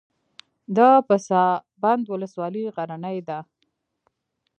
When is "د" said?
0.77-0.79